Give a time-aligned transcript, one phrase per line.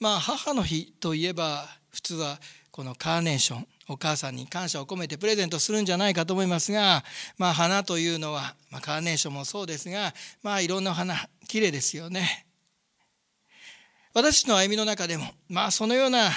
[0.00, 2.38] まあ母の日といえば普通は
[2.70, 7.04] このカーネーションお母さんに感謝を込めてプレゼントするんじゃないかと思いますが、
[7.38, 10.12] まあ、花というのは、まあ、カーネーションもそうですが、
[10.42, 11.14] まあ、いろんな花
[11.46, 12.46] 綺麗ですよね。
[14.12, 16.30] 私の歩みの中でも、まあ、そのような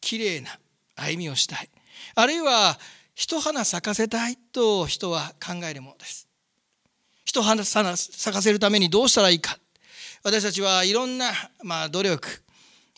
[0.00, 0.58] 綺麗な
[0.96, 1.68] 歩みをしたい。
[2.14, 2.78] あるいは
[3.14, 6.26] 一花咲かせたいと人は考えるものです。
[7.24, 9.58] 一花咲かせるためにどうしたらいいか。
[10.22, 12.43] 私たちはいろんな、まあ、努力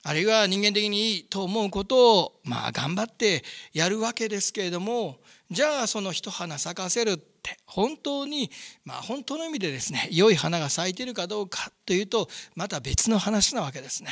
[0.08, 5.16] あるいは人間的にいいと思うことをまあ頑張ってやるわけですけれども
[5.50, 8.48] じゃあその一花咲かせるって本当に
[8.84, 14.10] まあ本当の意味でですね良い花が咲いているかどうかというとまた別の話なわけですね。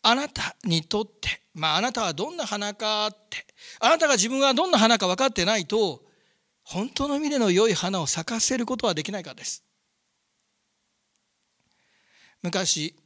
[0.00, 3.44] あなたにとってまああなたはどんな花かって
[3.78, 6.00] あなたが自分はどんな花か分かってないと
[6.62, 9.64] 本当の意味での良い花を咲かせることはできないからです。
[12.40, 12.96] 昔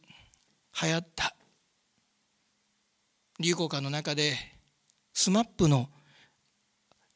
[0.80, 1.35] 流行った
[3.38, 4.34] 流行歌の中で
[5.14, 5.88] SMAP の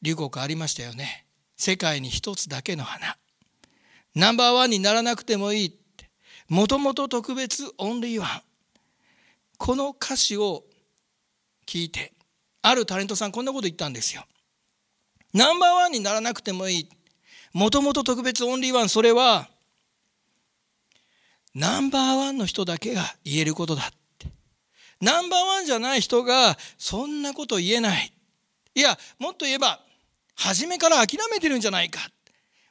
[0.01, 1.25] 流行歌ありましたよね。
[1.57, 3.17] 世界に一つだけの花。
[4.15, 5.79] ナンバーワンにならなくてもいい
[6.49, 8.41] もともと特別オンリーワン。
[9.57, 10.63] この歌詞を
[11.65, 12.13] 聞いて
[12.61, 14.25] あるタレントさんこんなこと言ったんですよ。
[15.33, 16.89] ナンバーワンにならなくてもいい。
[17.53, 18.89] もともと特別オンリーワン。
[18.89, 19.49] それは
[21.55, 23.91] ナンバーワンの人だけが言えることだ
[25.01, 28.13] ナンバーワンじゃない人がそんなこと言えない。
[28.75, 29.81] いや、もっと言えば、
[30.35, 31.99] 初めから諦めてるんじゃないか。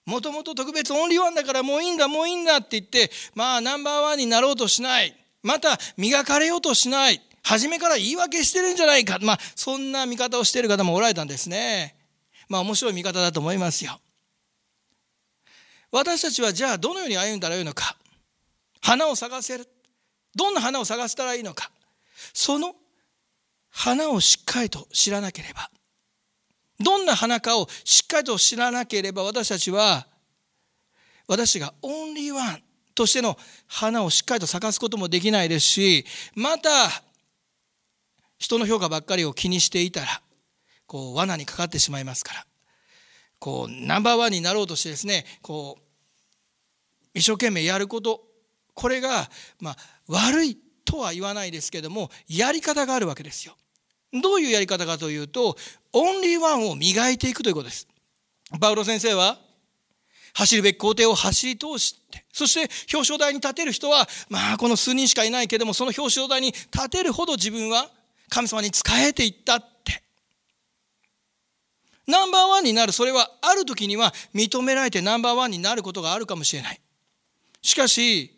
[0.06, 5.14] もともと特別オンリーワンだからもういいんだ、もういいんだって言って、まあナンバーワンになろうとしない。
[5.42, 7.20] また磨かれようとしない。
[7.42, 9.18] 初めから言い訳してるんじゃないか。
[9.20, 11.96] まあそんな見方をしている方もおられたんですね。
[12.48, 14.00] まあ面白い見方だと思いますよ。
[15.92, 17.96] 私たちはじゃあどのように歩んだらいいのか。
[18.80, 19.68] 花を探せる。
[20.34, 21.70] どんな花を探したらいいのか。
[22.32, 22.74] その
[23.70, 25.70] 花をしっかりと知らなければ
[26.80, 30.06] どんな花かをしっかりと知らなければ私たちは
[31.28, 32.62] 私がオンリーワン
[32.94, 33.38] としての
[33.68, 36.04] 花をしっかりと咲かすこともできないですし
[36.34, 36.70] また
[38.38, 40.06] 人の評価ばっかりを気にしていたら
[40.86, 42.46] こう罠にかかってしまいますから
[43.38, 45.82] こうナンバーワンになろうとしてですねこう
[47.14, 48.22] 一生懸命やること
[48.74, 49.28] これが
[49.60, 49.76] まあ
[50.08, 50.58] 悪い
[50.90, 53.54] とは言わないですけどもやり方があるわけですよ。
[54.12, 55.56] どういうやり方かというと
[55.92, 57.86] オンリーワンを磨いていくということです。
[58.60, 59.38] パウロ先生は
[60.34, 62.60] 走るべき工程を走り通してそして
[62.92, 67.88] 表彰台に立てる人はまあこの数人しかいないけれどもその表彰台に立てるほど自分は
[68.28, 70.02] 神様に仕えていったって
[72.06, 76.80] ナンバーワンになるそれはある時には認められてナンバーワンになることがあるかもしれない
[77.62, 78.36] しかし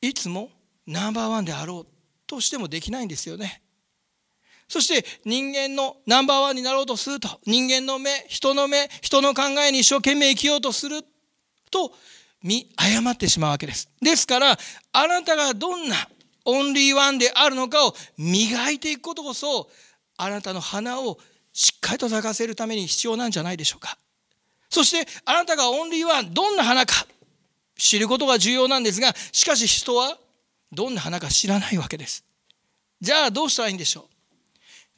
[0.00, 0.50] いつも
[0.90, 1.92] ナンバーワンであろう
[2.26, 3.62] としてもできないんですよね。
[4.68, 11.02] そして人間のナンバーワンになろうとすると人間の目人の目人の考えに一生懸命生きようとする
[11.70, 11.92] と
[12.42, 13.88] 見誤ってしまうわけです。
[14.00, 14.58] ですから
[14.92, 15.96] あなたがどんな
[16.44, 19.68] オンリーワンであるのかを磨いていくことこそ
[20.16, 21.18] あなたの花を
[21.52, 23.96] しっかりと咲かせるために必要なんじゃないでしょうか。
[24.68, 27.06] そしてあなたがオンリーワンどんな花か
[27.76, 30.16] 知ることが重要なんですがしかし人は
[30.72, 32.24] どんな花か知らないわけです。
[33.00, 34.04] じゃあどうしたらいいんでしょう？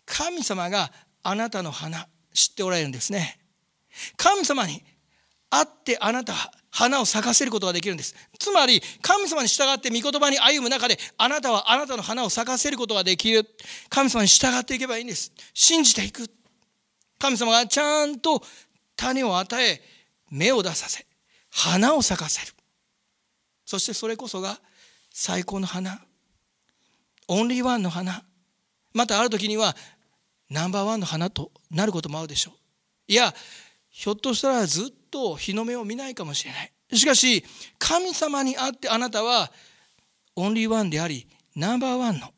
[0.05, 3.39] 神様があなたの花知っておられるんですね。
[4.17, 4.83] 神様に
[5.51, 6.35] 会ってあなた
[6.71, 8.15] 花を咲かせることができるんです。
[8.39, 13.47] つまり神様に従って御言葉に歩む中であなたはあなたの花を咲かせることができる。
[13.89, 15.33] 神様に従っていけばいいんです。
[15.55, 16.29] 信じていく。
[17.19, 18.43] 神様がちゃんと
[18.97, 19.81] 種を与え
[20.31, 21.07] 芽を出させ
[21.51, 22.53] 花を咲かせる。
[23.65, 24.59] そしてそれこそが
[25.13, 26.01] 最高の花。
[27.29, 28.25] オンリーワンの花。
[28.95, 29.77] またある時には
[30.51, 32.55] ナンバーワンの花となることもあるでしょう。
[33.09, 33.35] いや
[33.89, 36.73] ひょっとしたらずっと日の目を見ないかもしれない。
[36.95, 37.45] しかし
[37.79, 39.51] 神様にあってあなたは
[40.37, 42.29] オンリーワンでありナンバーワンの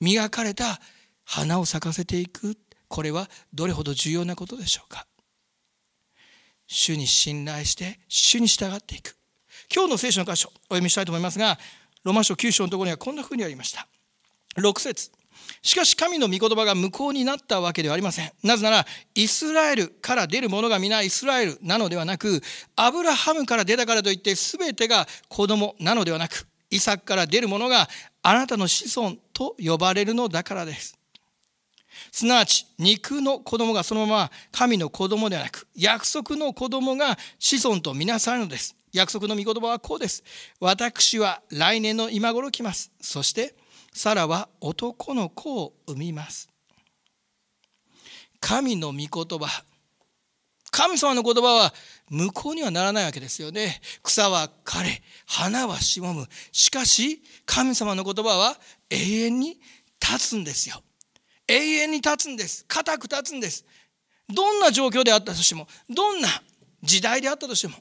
[0.00, 0.80] 磨かれた
[1.24, 2.56] 花を咲かせていく。
[2.88, 5.06] これはどれほど重要なことでしょうか。
[6.66, 9.16] 主に信頼して主に従っていく。
[9.72, 11.58] 今日の聖書の箇所お読みしたいと思いますが
[12.04, 13.86] ロマ書9章のところにはこんなふうにありました。
[14.56, 15.10] 6節
[15.62, 18.32] しかし神の御言葉が無効になったわけではありません。
[18.42, 22.40] なぜなら、イスラエルから出る者が皆イスラエルなのではなく、
[22.76, 27.88] アブラハムから出たからといって全てが子供なのではなく、イサクから出る者が
[28.22, 30.99] あなたの子孫と呼ばれるのだからです。
[32.12, 38.76] すなわち、肉の子供がそのまま神の子供ではなく、約束の子供が子孫とみなされるのです。
[38.92, 40.24] 約束の御言葉はこうです。
[40.60, 42.90] 私は来年の今頃来ます。
[43.00, 43.54] そして
[43.92, 46.48] サラは男の子を産みます
[48.40, 49.64] 神の御言葉
[50.70, 51.74] 神様の言葉は
[52.08, 58.56] 無効にはならないわけですよね草は枯れ花はしぼむしかし神様の言葉は
[58.88, 59.60] 永遠に
[60.00, 60.82] 立つんですよ
[61.50, 62.64] 永遠に立つんです。
[62.68, 63.64] 固く立つんです。
[64.28, 66.28] どんな状況であったとしてもどんな
[66.82, 67.74] 時代であったとしても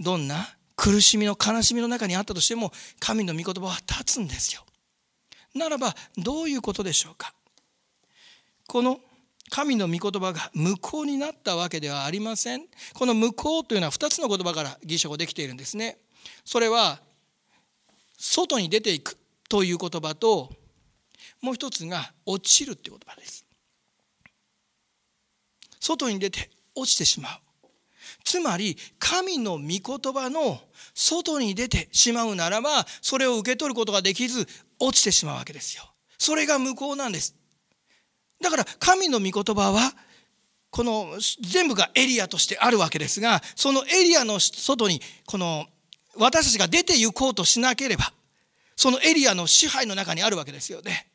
[0.00, 4.64] どんな苦しみの悲しみの中にあったとしても神の御言葉は立つんですよ。
[5.54, 7.34] ならばどういうことでしょうか。
[8.66, 9.00] この
[9.50, 12.66] 神の御言葉が無効になったわけではありません。
[12.94, 15.98] この無効というのは2つの言葉からギリシャ語できているんですね。
[16.44, 16.98] それは
[18.16, 20.50] 外に出ていくという言葉と
[21.44, 23.44] もう一つが落ちるって言葉です。
[25.78, 27.32] 外に出て落ちてしまう。
[28.24, 30.58] つまり神の御言葉の
[30.94, 34.46] 外に出てしまうならばそれを受け取ることができず
[34.80, 35.84] 落ちてしまうわけですよ。
[36.16, 37.34] それが無効なんです。
[38.40, 39.92] だから神の御言葉は
[40.70, 45.66] この全部がエリアとしてあるわけですがそのエリアの外にこの
[46.16, 48.14] 私たちが出て行こうとしなければ
[48.76, 51.06] そのエリアの支配の中にあるわけですよね。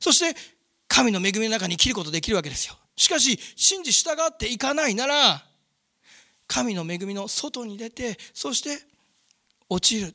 [0.00, 0.38] そして
[0.86, 2.74] 神の恵みの中に生きることできるわけですよ。
[2.96, 5.44] しかし信じ従っていかないなら
[6.46, 8.78] 神の恵みの外に出てそして
[9.68, 10.14] 落ちる。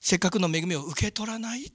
[0.00, 1.72] せっかくの恵みを受け取らない。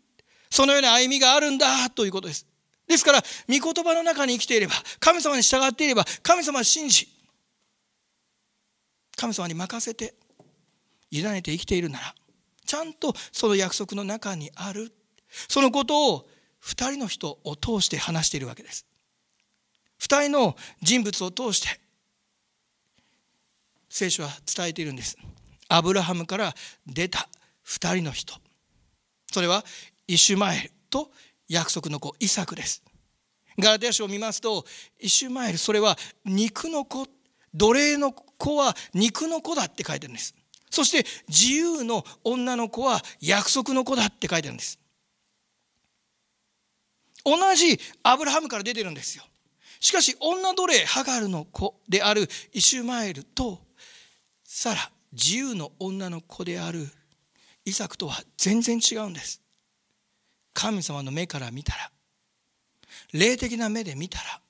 [0.50, 2.46] そのような歩みがあるんだということです。
[2.88, 7.08] ですから御言葉の中に生きていれば神様に従っていれば神様を信じ
[9.16, 10.14] 神様に任せて
[11.10, 12.14] 委ねて生きているなら
[12.66, 14.92] ちゃんとその約束の中にある。
[15.48, 16.28] そのことを
[16.66, 18.86] 2人の人を通して話しているわけです。
[20.02, 21.80] 2人の人物を通して
[23.90, 25.18] 聖書は伝えているんです。
[25.70, 26.54] アブラハムから
[26.88, 27.30] 出た
[27.68, 28.34] 2人の人。
[29.32, 29.64] それは
[30.08, 31.12] イシュマエルと
[31.48, 32.84] 約束の子イサクです。
[33.60, 34.66] ガラテヤ書を見ますと
[35.00, 35.96] イシュマエルそれは
[36.26, 37.08] 肉の子
[37.54, 40.34] 奴隷の子は肉の子だって書いてるんです。
[40.70, 44.80] そして自由の女の子は約束の子だって書いてるんです。
[47.26, 49.24] 同じアブラハムから出てるんですよ。
[49.80, 53.60] しかし女奴隷ハガルの子であるイシュマエルと
[54.44, 56.88] サラ自由の女の子である
[57.66, 59.42] イサクとは全然違うんです。
[60.54, 61.92] 神様の目から見たら
[63.12, 64.42] 霊的な目で見たら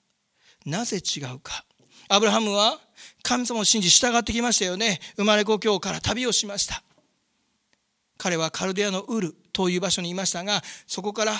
[0.65, 1.65] なぜ違うか。
[2.09, 2.79] アブラハムは
[3.23, 4.99] 神様を信じ従ってきましたよね。
[5.15, 6.83] 生まれ故郷から旅をしました。
[8.17, 11.33] 彼はカルデアのウルという場所にいましたがそこから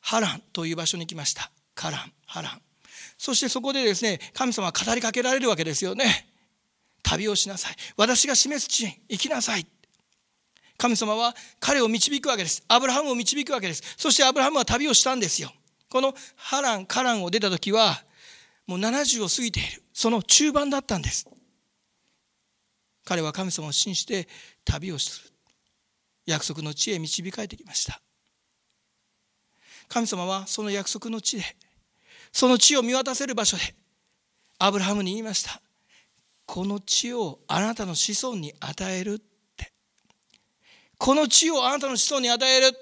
[0.00, 1.50] ハランという場所に来ました。
[1.74, 2.62] カランハラン。
[3.16, 6.26] そしてそこでですね神様は語りかけられるわけですよね。
[7.02, 7.76] 旅をしなさい。
[7.96, 9.66] 私が示す地に行きなさい。
[10.76, 12.64] 神様は彼を導くわけです。
[12.68, 13.82] アブラハムを導くわけです。
[13.96, 15.52] そしてアブラハムは旅をしたんですよ。
[15.90, 18.02] このハランカランを出た時は
[18.66, 19.82] もう70を過ぎている。
[19.92, 21.28] その中盤だったんです。
[23.04, 24.28] 彼は神様を信じて
[24.64, 25.30] 旅をする。
[26.26, 28.00] 約束の地へ導かれてきました。
[29.90, 31.44] 神様はその約束の地で
[32.32, 33.74] その地を見渡せる場所で
[34.58, 35.60] アブラハムに言いました。
[36.46, 39.18] この地をあなたの子孫に与えるっ
[39.56, 39.72] て。
[40.98, 42.76] この地をあなたの子孫に与える。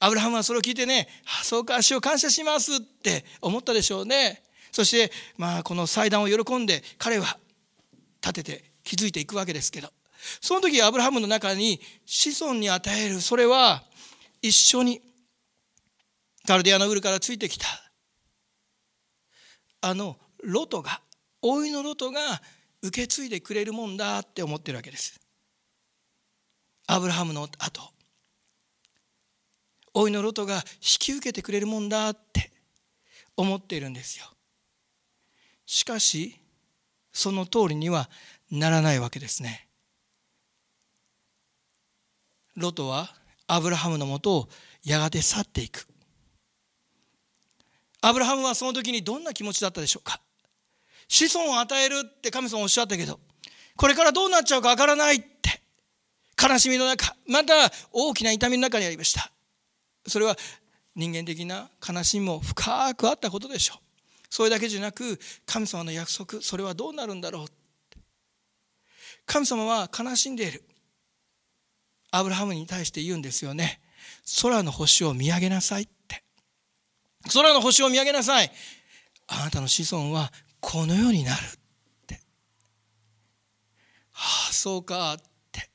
[0.00, 1.08] アブラハムはそれを聞いてね
[1.40, 4.42] あそうか足を感謝しますって思ったでしょうね。
[4.72, 7.38] そしてまあこの祭壇を喜んで彼は
[8.20, 9.88] 立てて築いていくわけですけど。
[10.40, 13.84] その時アブラハムの中に子孫に与えるそれは
[14.42, 15.00] 一緒に
[16.50, 17.66] カルデアのウルからついてきた。
[19.82, 21.00] あのロトが
[21.44, 22.20] 老いのロトが
[22.82, 25.20] 受け継いでくれるもんだって思ってるわけです。
[26.88, 27.92] アブラハムの後。
[29.94, 30.60] 老いのロトが引
[30.98, 32.50] き受けてくれるもんだって
[33.36, 34.26] 思っているんですよ。
[35.66, 36.34] しかし
[37.12, 38.10] その通りには
[38.50, 39.68] ならないわけですね。
[42.56, 43.14] ロトは
[43.46, 44.48] アブラハムのもとを
[44.82, 45.86] やがて去っていく。
[48.02, 50.20] アブラハムはその時にどんな気持ちだったでしょうか？
[51.08, 53.18] 子孫を与えるって神様おっしゃったけど
[53.76, 55.60] これからどうなっちゃうかわからないって
[56.40, 57.54] 悲しみの中また
[57.92, 59.30] 大きな痛みの中にありました。
[60.06, 60.36] それは
[60.96, 63.78] 人間的な悲しみも深くあったことでしょう。
[64.30, 67.46] それだけじゃなく神様の約束それはどうなるんだろう
[69.26, 70.64] 神様は悲しんでいる。
[72.12, 73.80] アブラハムに対して言うんですよね。
[74.42, 75.88] 空の星を見上げなさい。
[77.32, 78.50] 空の星を見上げなさい。
[79.26, 81.42] あなたの子孫はこの世になるっ
[82.06, 82.14] て。
[84.12, 85.16] はあそうかっ
[85.52, 85.70] て。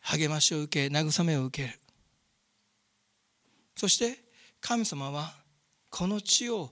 [0.00, 1.78] 励ましを受け慰めを受ける。
[3.76, 4.18] そして
[4.60, 5.34] 神様は
[5.88, 6.70] この地を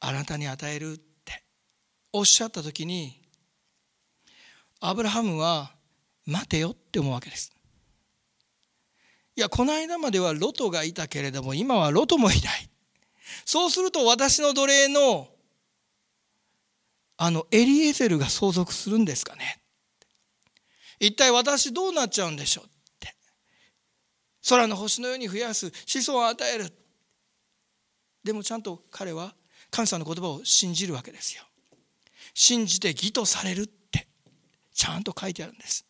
[0.00, 1.42] あなたに与えるって。
[2.12, 3.20] おっしゃった時に
[4.80, 5.72] アブラハムは
[6.24, 7.52] 待てよって思うわけです。
[9.38, 12.68] いやこの間まではロトがいたけれども今はロトもいない。
[13.44, 15.28] そうすると私の奴隷の
[17.16, 19.60] あのエリエゼルが相続するんですかね。
[20.98, 22.68] 一体私どうなっちゃうんでしょうっ
[22.98, 23.14] て。
[24.48, 26.72] 空の星のように増やす子孫を与える。
[28.24, 29.36] でもちゃんと彼は
[29.70, 31.44] 神様の言葉を信じるわけですよ。
[32.34, 34.08] 信じて義とされるって
[34.74, 35.86] ちゃんと書いてあるんです。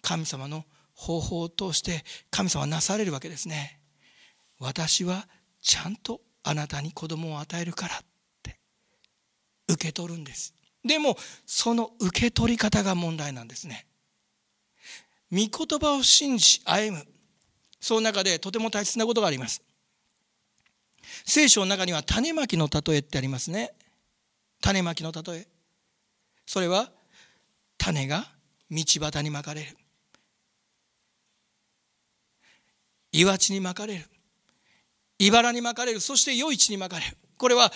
[0.00, 3.80] 神様の方法を通して神様はなされるわけですね。
[4.58, 5.26] 私は
[5.60, 7.98] ちゃんとあなたに子供を与えるからっ
[8.42, 8.58] て
[9.68, 10.54] 受け取るんです。
[10.84, 13.86] でもその受け取り方が問題なんですね。
[15.30, 17.06] 御言葉を信じ歩む。
[17.80, 19.62] その中でとても大切なことがあります。
[21.24, 23.72] 聖書の中には種まきの例えってありますね。
[24.60, 25.48] 種まきの例え。
[26.46, 26.90] それは
[27.78, 28.26] 種が
[28.70, 29.76] 道端にまかれる。
[33.12, 34.04] 岩地にまかれる。
[35.18, 36.00] 茨にまかれる。
[36.00, 37.16] そして余市にまかれる。
[37.36, 37.70] これは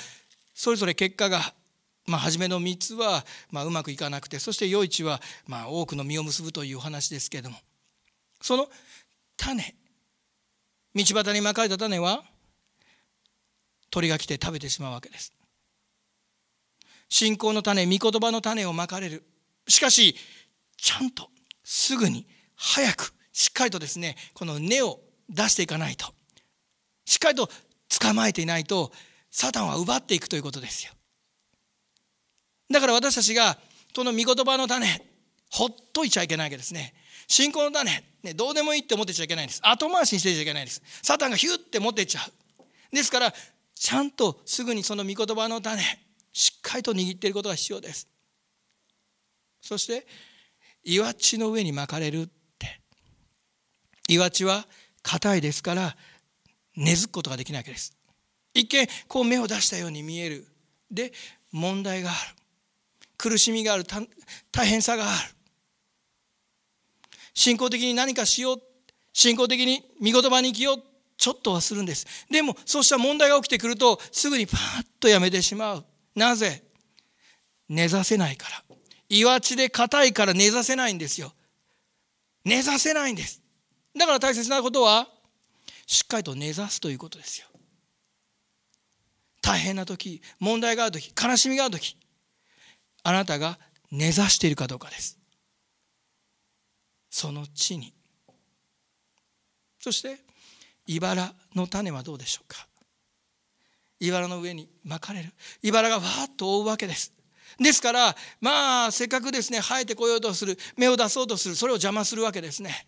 [0.54, 1.40] それぞれ結果が、
[2.06, 7.56] まあ、初めの3つは、まあ、うまくいかなくてそして余市は、まあ、多くの実を結ぶというお話ですけれども。
[8.40, 8.68] その
[9.36, 9.74] 種
[10.94, 12.24] 道端にまかれた種は
[13.90, 15.32] 鳥が来て食べてしまうわけです。
[17.08, 19.24] 信仰の種御言葉の種をまかれる。
[19.68, 20.16] しかし
[20.76, 21.28] ちゃんと
[21.64, 26.06] すぐに早くしっかりとですねこの根を出していかないと。
[27.04, 27.48] しっかりと
[28.00, 28.92] 捕まえていないと
[29.30, 30.92] サタンは奪っていくということですよ。
[32.70, 33.58] だから私たちが
[33.94, 35.02] この御言葉の種
[35.50, 36.94] ほっといちゃいけないわけですね。
[37.28, 39.60] 信仰の種、ね、どうでもいいって思ってちゃいけないんです。
[39.64, 40.82] 後回しにしてちゃいけないんです。
[41.02, 42.94] サタンがヒュッて持ってっちゃう。
[42.94, 43.32] ですから
[43.74, 45.82] ちゃんとすぐにその御言葉の種
[46.32, 48.08] しっかりと握っていることが必要です。
[49.60, 50.06] そして
[50.84, 52.26] 岩地の上に巻かれるっ
[52.58, 52.80] て。
[54.08, 54.66] 岩地は
[55.06, 55.96] 硬いですから
[56.76, 57.96] 根付くことができないわけです。
[58.54, 60.48] 一見こう目を出したように見える。
[60.90, 61.12] で
[61.52, 62.18] 問題がある。
[63.16, 63.84] 苦しみがある。
[64.50, 65.34] 大変さがある。
[67.34, 68.62] 信仰的に何かしよう。
[69.12, 70.82] 信仰的に見言葉に生きよう。
[71.16, 72.06] ちょっとはするんです。
[72.30, 75.84] でもそうした問題が起きてくるとすぐにパーッとやめてしまう。
[76.14, 76.64] なぜ？
[77.68, 78.76] 根ざせないから。
[79.08, 81.32] 岩地で硬いから根ざせないんですよ。
[82.44, 83.40] 根ざせないんです。
[83.96, 85.08] だから大切なことは
[85.86, 87.46] しっかりと根ざすということですよ。
[89.40, 91.96] 大変な時問題がある時悲しみがある時
[93.04, 93.58] あなたが
[93.92, 95.18] 根ざしているかどうかです。
[97.08, 97.94] その地に。
[99.78, 100.18] そして
[100.86, 102.66] 茨の種はどうでしょうか？
[104.00, 105.32] 茨の上に巻かれる。
[105.62, 107.12] 茨がわーっと覆うわけです。
[107.58, 112.86] ですからまあせっかくですね生えてこようとする芽を出そうとするそれを邪魔するわけですね。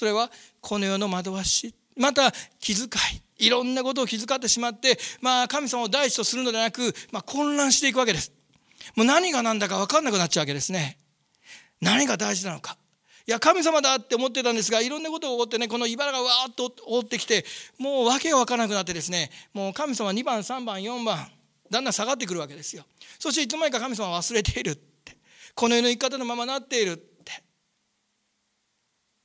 [0.00, 0.30] それは
[0.62, 1.74] この世の惑わし。
[1.94, 2.86] また気遣
[3.38, 3.46] い。
[3.46, 8.32] いろんなことを気遣ってしまってまあ神様を第一とするのではなく、まあ、混乱していくわけです。
[8.96, 10.96] もう何が何だか分かんなくなっちゃうわけですね。
[11.82, 12.78] 何が大事なのか。
[13.26, 17.44] いや神様だって思ってたんですがいろんなことが起こってねこの茨がわーっと覆ってきて
[17.76, 21.28] もう訳が分からなくなってですねもう神様2番3番4番
[21.70, 22.84] だんだん下がってくるわけですよ。
[23.18, 24.90] そしていつの間にか神様は忘れているって。
[25.54, 27.09] この世の生き方のままなっている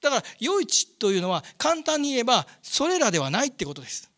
[0.05, 4.11] だから余市というのは簡単に言えばそれらではないってことです。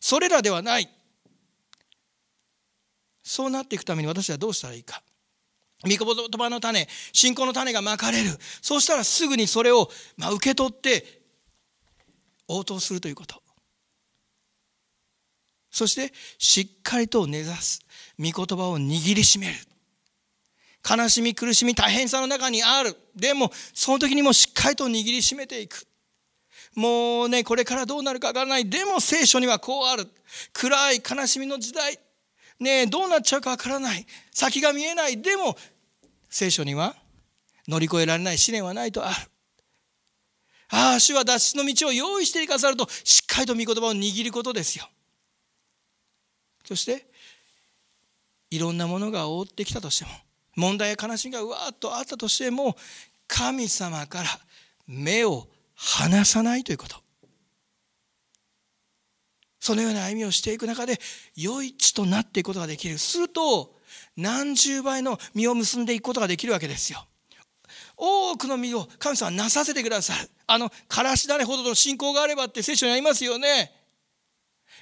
[0.00, 0.88] それらではない。
[3.22, 5.00] そうなっていくために私はどうしたらいいか。
[5.82, 8.30] 御言葉の種信仰の種がまかれる。
[8.60, 11.22] そうしたらすぐにそれを、まあ、受け取って
[12.48, 13.40] 応答するということ。
[15.70, 17.78] そしてしっかりと根ざす。
[18.18, 19.54] 御言葉を握りしめる。
[20.88, 22.96] 悲しみ苦しみ大変さの中にある。
[23.16, 25.86] でもその時にもしっかりと握りしめていく。
[26.74, 28.68] もうねこれからどうなるかわからない。
[28.68, 30.06] でも聖書にはこうある。
[30.52, 31.98] 暗い悲しみの時代。
[32.60, 34.06] ねどうなっちゃうかわからない。
[34.30, 35.20] 先が見えない。
[35.22, 35.56] でも
[36.28, 36.94] 聖書には
[37.66, 38.38] 乗り越えられない。
[38.38, 39.14] 試練はないとある。
[40.68, 44.88] ああ主は脱出の道を用意していかさるとしっかりと御言葉を握ることですよ。
[46.64, 47.06] そして
[48.50, 50.10] いろんなものが覆ってきたとしても
[50.56, 52.76] 問題や悲しみがうわーっとあったとしても
[53.26, 54.28] 神様から
[54.86, 56.96] 目を離さないということ。
[59.60, 61.00] そのような歩みをしていく中で
[61.34, 62.98] 良い地となっていくことができる。
[62.98, 63.80] すると
[64.16, 67.06] 何十倍の実を結んでいくことができるわけですよ。
[67.96, 70.28] 多くの実を神様はなさせてくださる。
[70.46, 73.72] あのからし種ほどの信仰があればって聖書にありますよね。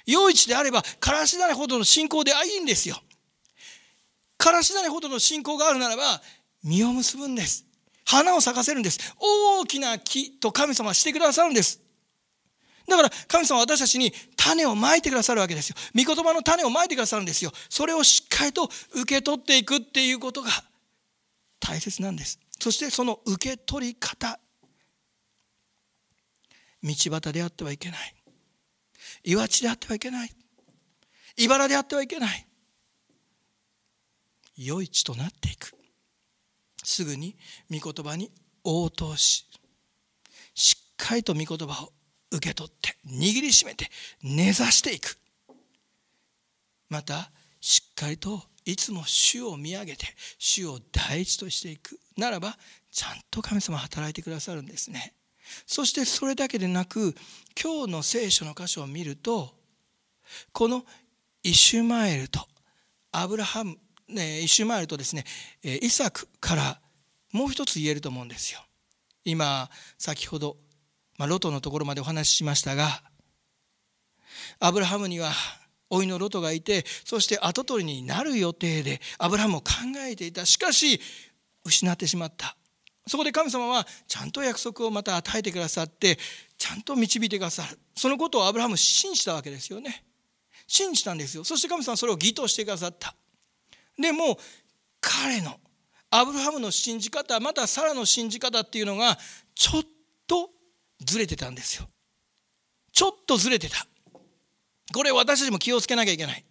[0.05, 3.01] 余市であればからし種ほどの信仰であいいんですよ。
[4.37, 6.03] からし種ほどの信仰があるならば
[6.63, 7.65] 実を結ぶんです
[8.05, 11.83] 花を咲かせるんです大きな木と神様はしてくださるんです
[12.87, 15.75] だから神様は私たちに種をまいてくださるわけですよ。
[15.95, 17.51] 御言葉の種をまいてくださるんですよ。
[17.69, 20.49] それをしっかりと受け取っていくっていうことが
[21.59, 22.39] 大切なんです。
[22.59, 24.39] そしてその受け取り方。
[26.83, 28.15] 道端であってはいけない。
[29.23, 30.29] 岩地であってはいけない。
[31.37, 32.45] 茨であってはいけない。
[34.57, 35.73] 良い地となっていく。
[36.83, 37.37] すぐに
[37.71, 38.31] 御言葉に
[38.63, 39.47] 応答し、
[40.53, 41.93] しっかりと御言葉を
[42.31, 43.89] 受け取って握りしめて
[44.21, 45.17] 根ざしていく。
[46.89, 50.07] またしっかりといつも主を見上げて
[50.37, 51.99] 主を第一としていく。
[52.17, 52.57] ならば
[52.91, 55.13] ちゃんと神様働いてくださるんですね。
[55.65, 57.15] そしてそれだけでなく
[57.61, 59.53] 今日の聖書の箇所を見ると
[60.51, 60.85] この
[61.43, 62.47] イシュマエルと
[63.11, 63.77] アブラハム、
[64.13, 65.25] ね、イシュマエルとですね
[65.63, 66.79] イサクから
[67.31, 68.59] もう一つ言えると思うんですよ。
[69.25, 70.57] 今先ほど
[71.17, 73.03] まあ、ロトのところまでお話ししましたが
[74.59, 75.31] アブラハムには
[75.91, 79.71] 老いのロトがいてそして跡取りになる予定でアブラハムを考
[80.07, 80.45] えていた。
[80.45, 80.99] しかし
[81.63, 82.57] 失ってしまった。
[83.05, 86.17] そこで神様はちゃんと約束をまた与えてくださって
[86.57, 87.77] ちゃんと導いてくださる。
[87.95, 90.03] そのことをアブラハム信じたわけですよね。
[90.65, 91.43] 信じたんですよ。
[91.43, 93.15] そして神様はそれを義としてくださった。
[93.97, 94.37] でも
[95.01, 95.59] 彼の
[96.09, 99.17] アブラハムの信じ方またサラの信じ方っていうのが
[99.55, 99.83] ちょっ
[100.27, 100.49] と
[100.99, 101.87] ずれてたんですよ。
[102.91, 103.87] ちょっとずれてた。
[104.93, 106.45] これ私たちも気をつけなきゃいけない。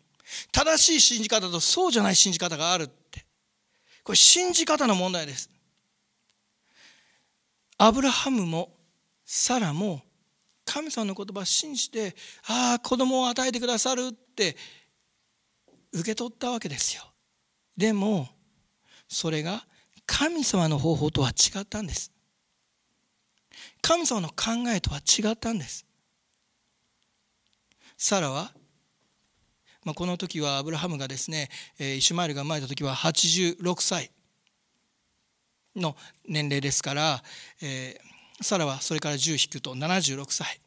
[0.50, 3.24] 正しい信じ方とそうじゃない信じ方があるって。
[4.02, 5.50] これ信じ方の問題です。
[7.78, 8.76] アブラハムも
[9.24, 10.02] サラも
[10.64, 12.14] 神様の言葉を信じて
[12.48, 14.56] ああ子供を与えてくださるって
[15.92, 17.11] 受け取ったわけですよ。
[17.76, 18.28] でも
[19.08, 19.64] それが
[20.06, 22.10] 神様の方法とは違ったんです。
[23.80, 25.86] 神様の考えとは違ったんです。
[27.96, 28.52] サラは、
[29.84, 34.10] まあ、この時はアブラハムがですねイシュマエルが生まれた時は86歳
[35.76, 35.96] の
[36.28, 37.22] 年齢ですから、
[37.62, 40.60] えー、サラはそれから10引くと76歳。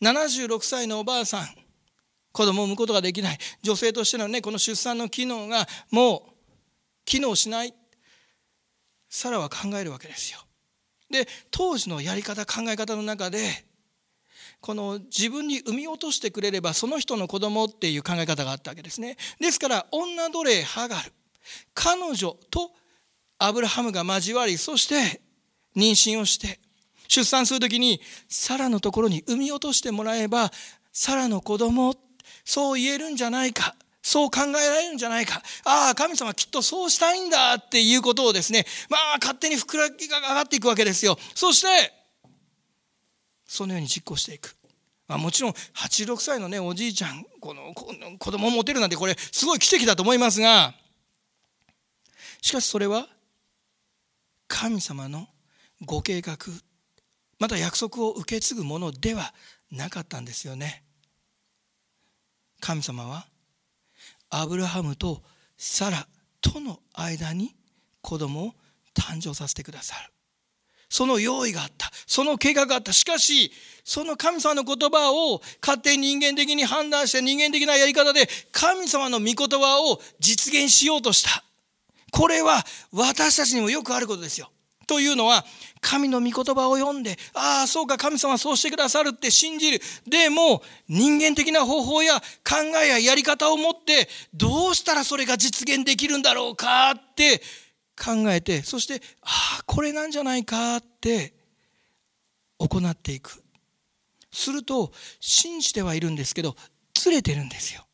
[0.00, 1.48] 76歳のおばあさん
[2.38, 6.22] 子供を産むことができない女性としてのねこの出産の機能がもう
[7.04, 7.74] 機能しない
[9.08, 10.38] サラは考えるわけですよ。
[11.10, 13.40] で当時のやり方考え方の中で
[14.60, 19.16] この自分に産み落としてくれればその人の子供っていう考え方があったわけですね。
[19.40, 21.12] ですから女奴隷ハガル
[21.74, 22.70] 彼女と
[23.38, 25.20] アブラハムが交わりそして
[25.76, 26.60] 妊娠をして
[27.08, 30.52] 出産する時にサラのところに産み落としてもらえば
[30.92, 31.96] サラの子供
[32.48, 35.42] そう言えるんじゃないかそう考えられるんじゃないか。
[35.64, 41.18] ああ、神様きっとそうしたいんだっていうことをですね、まあ勝手に膨らみが上がっていくわけですよ。
[41.34, 41.92] そして、
[43.44, 44.56] そのように実行していく。
[45.08, 47.74] まあ、もちろん86歳のねおじいちゃんこの
[48.18, 50.74] 子供を持てるなんてこれすごい奇跡だと思いますが
[52.42, 53.08] しかしそれは
[54.48, 55.26] 神様の
[55.84, 56.36] ご計画
[57.38, 59.32] また約束を受け継ぐものでは
[59.70, 60.84] なかったんですよね。
[62.60, 63.26] 神様は
[64.30, 65.22] アブラハムと
[65.56, 66.06] サラ
[66.40, 67.54] との間に
[68.00, 68.54] 子供を
[68.94, 70.12] 誕生させてくださる。
[70.90, 71.90] その用意があった。
[72.06, 72.92] その計画があった。
[72.92, 73.52] しかし
[73.84, 81.44] その神様の言葉を勝手に人間的に判断して人間的なやり方で神様の御言葉を実現しようとした。
[82.10, 84.50] これは私たちにもよくあることですよ。
[84.88, 85.44] というのは
[85.80, 89.80] 神の御言葉を読んでああそうか神様はそうしてくださるって信じる。
[90.08, 97.40] でも人間的な方法や考えややり方を持ってどうしたらそれが実現できるんだろうかって
[97.96, 101.34] 考えてそしてああこれなんじゃないかって
[102.58, 103.42] 行っていく。
[104.32, 106.54] すると信じてはいるんですけど
[106.94, 107.86] ずれてるんですよ。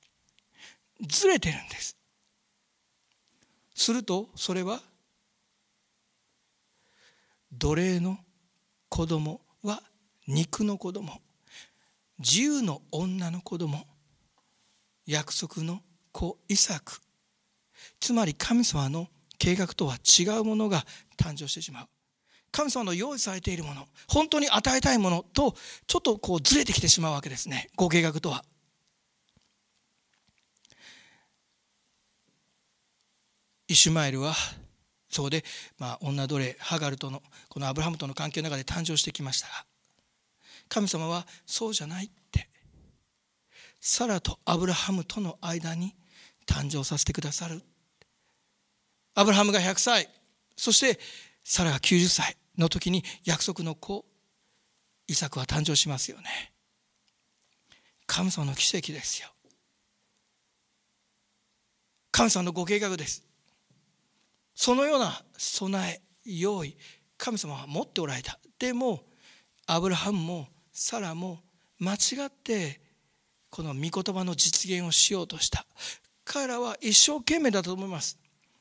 [1.06, 1.96] ずれてるんです。
[3.74, 4.80] するとそれは
[7.58, 8.18] 奴隷の
[8.88, 9.82] 子供は
[10.26, 11.20] 肉の子供
[12.18, 13.84] 自由の女の子供
[15.06, 15.80] 約束の
[16.12, 16.92] 子イサク。
[18.00, 20.84] つまり神様の計画とは違うものが
[21.18, 21.86] 誕生してしまう。
[22.50, 25.56] 神様の用意されているもの本当に与えたいものと
[25.88, 27.68] ちょっとこうずれてきてしまうわけですね。
[27.76, 28.44] ご計画とは。
[33.66, 34.34] イシュマエルは
[35.14, 35.44] そこで、
[35.78, 39.52] まあ、女奴隷ハガルとのこのアブラハムとの関係の中で誕生してきましたが
[40.68, 42.48] 神様はそうじゃないって
[43.80, 45.94] サラとアブラハムとの間に
[46.46, 47.62] 誕生させてくださる。
[49.14, 50.08] アブラハムが100歳
[50.56, 50.98] そして
[51.44, 54.04] サラが90歳の時に約束の子
[55.06, 56.52] イサクは誕生しますよね。
[58.06, 59.28] 神様の奇跡ですよ。
[62.10, 63.22] 神様のご計画です。
[64.54, 66.76] そのような備え用意
[67.16, 68.38] 神様は持っておられた。
[68.58, 69.02] でも
[69.66, 71.40] アブラハムもサラも
[71.78, 72.80] 間違って
[73.50, 75.64] この御言葉の実現をしようとした。
[76.24, 78.18] 彼らは一生懸命だと思います。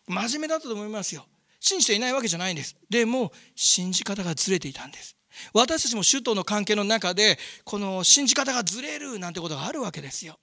[0.08, 1.26] 真面目だったと思いますよ。
[1.60, 2.76] 信じていないわけじゃないんです。
[2.90, 5.16] でも信じ方がずれていたんです。
[5.54, 10.38] 私たちも首都の関係の中でこの信じ方がずれるなんてことがあるわけですよ。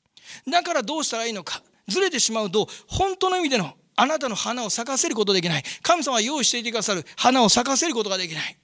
[0.50, 1.62] だからどうしたらいいのか。
[1.88, 5.62] ずれてしまうと本当の意味でのあなたの花を咲かせることできない。
[5.82, 7.04] 神様は用意していてくださる。
[7.16, 8.56] 花を咲かせることができない。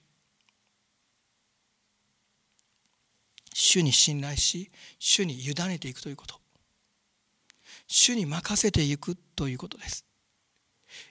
[3.53, 6.37] 主に信頼し主に委ねていくということ。
[7.87, 10.07] 主に任せていくということです。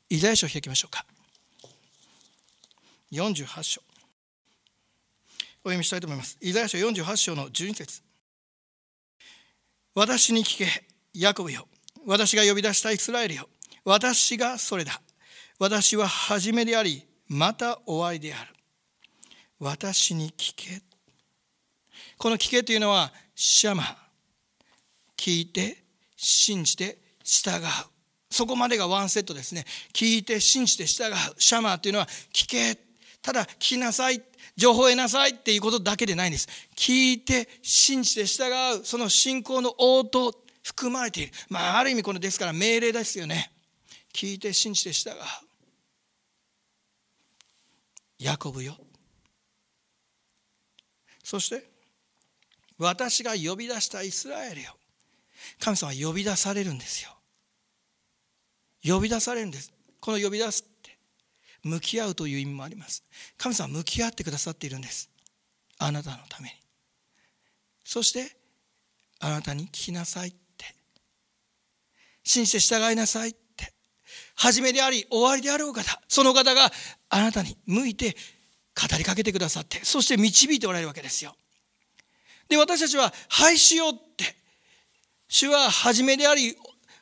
[0.10, 1.06] イザヤ書を開きましょうか。
[3.12, 3.82] 48章。
[5.64, 6.40] お読みしたいと思います。
[6.42, 8.02] イザヤ書48章の12節。
[9.94, 10.66] 私に聞け
[11.14, 11.68] ヤコブよ。
[12.08, 13.48] 私が呼び出したイスラエルよ。
[13.86, 15.00] 私がそれだ。
[15.60, 18.52] 私は初めでありまた終わりである。
[19.60, 20.82] 私に聞け。
[22.18, 23.84] この聞けというのはシャマ。
[25.16, 25.78] 聞いて
[26.18, 27.62] 信じて従う。
[28.30, 29.66] そこまでがワンセットですね。
[29.94, 31.16] 聞いて信じて従う。
[31.38, 32.78] シャマというのは聞け。
[33.22, 34.22] ただ聞きなさい。
[34.58, 36.48] 情報を得なさいっていうことだけでないんです。
[36.76, 38.46] 聞いて信じて従
[38.80, 38.86] う。
[38.86, 41.32] その信仰の応答含まれている。
[41.50, 43.52] まあある意味このですから命令ですよね。
[44.16, 45.14] 聞いて信じて従う。
[48.18, 48.78] ヤコブよ。
[51.22, 51.70] そして
[52.78, 54.74] 私が呼び出したイスラエルよ。
[55.60, 57.10] 神様は呼び出されるんですよ。
[58.86, 59.74] 呼び出されるんです。
[60.00, 60.98] この呼び出すって
[61.64, 63.04] 向き合うという意味もあります。
[63.38, 65.10] 神様は向き合ってくださっているんです。
[65.78, 66.56] あなたのために。
[67.84, 68.38] そして
[69.20, 70.74] あなたに聞きなさいって。
[72.24, 73.45] 信じて従いなさいって。
[74.36, 76.72] 初めであり終わりであるお方その方が
[77.10, 78.16] あなたに向いて
[78.76, 81.36] 語りかけてくださってそして導いておられるわけですよ
[82.50, 84.36] で私たちは「はいしよう」って
[85.28, 86.56] 主は初めであり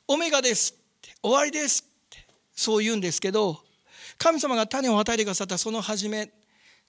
[0.07, 3.63] オメガですって終わりですってそう言うんですけど
[4.17, 6.31] 神様が種を与えてくださったその初め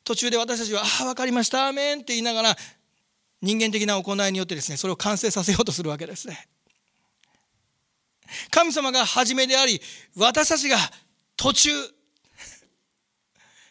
[0.05, 2.59] 途中で私たちは「ああ分かりましたアーメン」って言いながら
[3.41, 6.49] 人間的な行いによってですねそれを完成させようとするわけですね。
[8.51, 9.81] 神様が初めであり
[10.17, 10.77] 私たちが
[11.37, 11.71] 途中。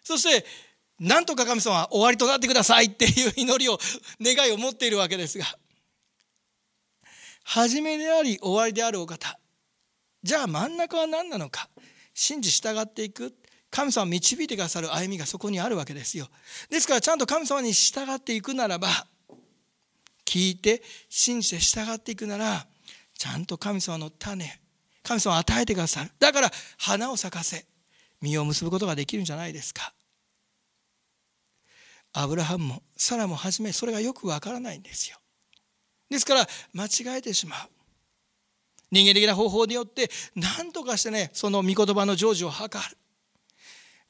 [0.03, 0.45] そして
[0.99, 3.77] なんとか神様は終わりとなってくださいっていう祈りを
[4.21, 5.45] 願いを持っているわけですが。
[7.43, 9.37] 初めであり終わりであるお方。
[10.21, 11.69] じゃあ真ん中は何なのか。
[12.13, 13.33] 信じ従っていく。
[13.69, 16.29] 神様導いてくださる歩みがそこにあるわけですよ。
[16.69, 18.87] ですからちゃんと神様に従っていくならば
[20.25, 22.67] 聞いて信じて従っていくなら
[23.17, 24.59] ちゃんと神様の種
[25.03, 26.11] 神様を与えてくださる。
[26.17, 27.65] だから花を咲かせ
[28.21, 29.93] 実を結ぶことができるんじゃないですか。
[32.13, 35.17] アブラハムもサラも初めそれがよくわからないんですよ。
[36.09, 37.69] ですから間違えてしまう。
[38.91, 42.97] 人間的な方法によって何とかしてねその御言葉の成就を図る、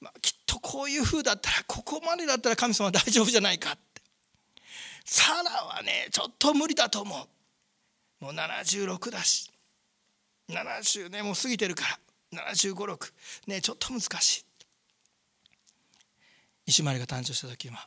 [0.02, 4.02] まあ、きっとこういうふうだったらここまでだったら神様は大丈夫じゃないかって。
[5.06, 7.28] サラはねちょっと無理だと思う。
[8.24, 9.52] もう76だし。
[10.50, 11.84] 70ねもう過ぎてるか
[12.32, 12.42] ら。
[12.56, 13.12] 756
[13.48, 14.46] ねちょっと難しい。
[16.66, 17.86] 石丸が誕生した時は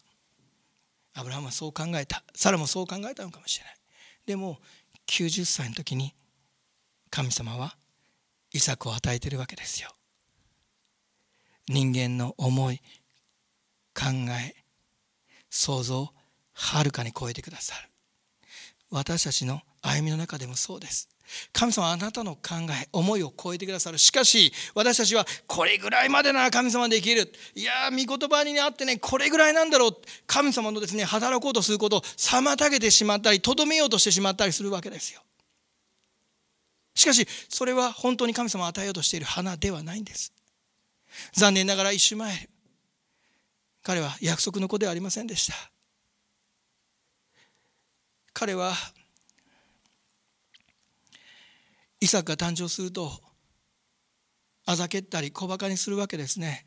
[1.14, 2.22] アブラハムはそう考えた。
[2.34, 3.76] サラもそう考えたのかもしれない。
[4.26, 4.58] でも
[5.06, 6.12] 90歳の時に
[7.08, 7.74] 神様は
[8.52, 9.88] イサクを与えてるわけですよ。
[11.66, 12.82] 人間の思い
[13.94, 14.54] 考え
[15.48, 16.08] 想像を
[16.52, 17.88] はるかに超えてくださる。
[18.90, 21.08] 私たちの歩みの中でもそうです。
[21.52, 23.98] 神様はあなたの考え思いを超えてくださる。
[23.98, 27.32] しかし私たちはこれぐらいまでなら神様できる。
[27.54, 29.96] いや御言葉にあってねこれぐらいなんだろう。
[30.26, 35.20] 神様のですね働こうとすることを妨げてしまったりとどめようとしてしまったりするわけですよ。
[36.94, 40.32] しかしそれは本当に神様を与えようとしている花ではないんです。
[41.32, 42.48] 残念ながら一周前
[43.82, 45.54] 彼は約束の子ではありませんでした。
[48.32, 48.72] 彼は
[52.06, 53.10] イサクが誕生すると
[54.64, 56.64] あざけったり小バカにするわけですね。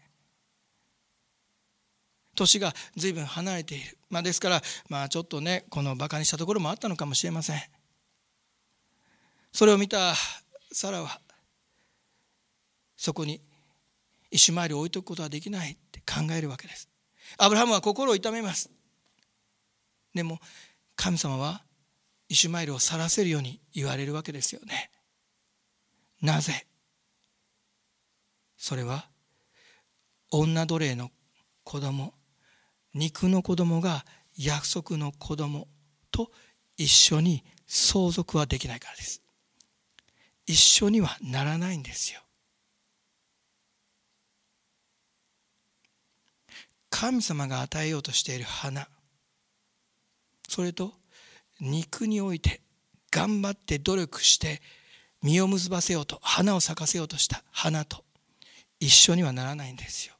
[2.35, 7.61] 年が随分離れている、まあ、ですからまあちょっとねこのバカにしたところもあったのかもしれません。
[9.53, 10.13] それを見た
[10.73, 11.21] サラは
[12.97, 13.39] そこに
[14.31, 16.89] イシュマエルを置いとくことはできないって考えるわけです。
[17.37, 18.69] アブラハムは心を痛めます。
[20.13, 20.39] でも
[20.97, 21.63] 神様は
[22.27, 24.91] イシュマエルを去らせるように言われるわけですよね。
[26.21, 26.65] なぜ？
[28.57, 29.09] それは
[30.31, 31.11] 女奴隷の
[31.63, 32.13] 子供
[32.93, 34.05] 肉の子供が
[34.37, 35.67] 約束の子供
[36.11, 36.31] と
[36.77, 39.21] 一緒に相続はできないからです。
[40.45, 42.21] 一緒にはならないんですよ。
[46.89, 48.89] 神様が与えようとしている花
[50.49, 50.93] それと
[51.61, 52.61] 肉において
[53.11, 54.61] 頑張って努力して
[55.21, 58.03] 実を結ばせようと花を咲かせようとした花と
[58.79, 60.13] 一緒にはならないんですよ。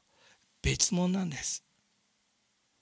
[0.62, 1.64] 別物なんです。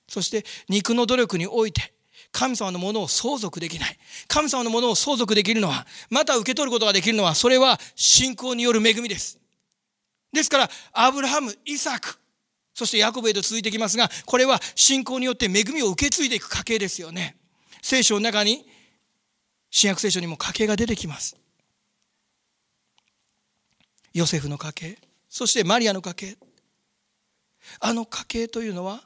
[0.09, 1.93] そして肉の努力において
[2.33, 3.99] 神様のものを相続できない。
[4.27, 9.39] 神様のものを相続できるのはまた受け取ることができるのはそれは信仰による恵みです。
[10.33, 12.19] ですからアブラハムイサク
[12.75, 17.37] そしてヤコブへと続いてきますがこれは信仰によって恵みを受け継いでいく家系ですよね。
[17.83, 18.67] 聖書の中に
[19.71, 21.37] 新約聖書にも家系が出てきます。
[24.19, 26.37] ヨセフの家系そしてマリアの家系。
[27.81, 29.03] あの家系というのは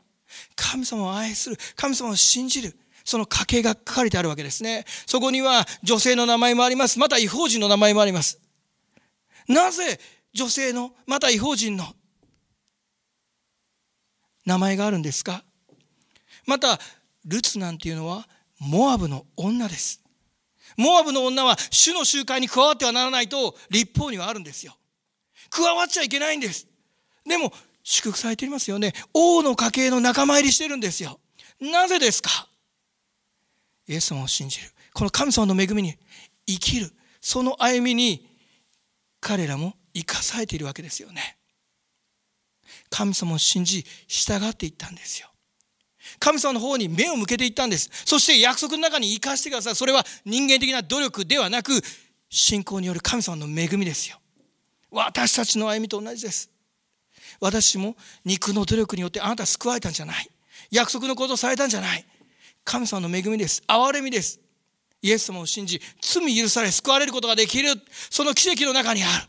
[0.55, 4.85] 神様を愛する神様を信じるその家系が書かれてあるわけですね。
[5.07, 6.99] そこには女性の名前もあります。
[6.99, 8.41] また違法人の名前もあります。
[9.49, 9.99] なぜ
[10.33, 11.85] 女性のまた違法人の
[14.47, 15.45] 名前があるんですか？
[16.47, 16.79] また
[17.25, 18.29] ルツなんていうのは
[18.61, 20.01] モアブの女です。
[20.77, 24.77] モアブの女は主の集会に加わってはならないと立法にはあるんですよ。
[25.51, 26.67] 加わっちゃいけないんです。
[27.25, 27.53] でも
[27.83, 28.93] 祝福されていますよね。
[29.13, 31.21] 王の家系の仲間入りしてるんですよ。
[31.61, 32.49] なぜですか？
[33.89, 34.71] イエス様を信じる。
[34.95, 35.97] この神様の恵みに
[36.47, 36.91] 生きる。
[37.21, 38.29] その歩みに
[39.21, 41.37] 彼らも生かされているわけですよね。
[42.91, 45.29] 神様を信じ従っていったんですよ。
[46.19, 47.91] 神様の方に目を向けていったんです。
[48.05, 49.77] そして約束の中に生かしてください。
[49.77, 51.81] それは人間的な努力ではなく
[52.29, 54.19] 信仰による神様の恵みですよ。
[54.93, 56.51] 私たちの歩みと同じです。
[57.41, 60.29] 私も肉の努力によってあなた救われたんじゃない。
[60.71, 62.05] 約束のことをされたんじゃない。
[62.65, 63.63] 神様の恵みです。
[63.67, 64.41] 憐れみです。
[65.01, 67.71] イエス様を信じ罪許され救われることができる。
[68.11, 69.27] その奇跡の中にある。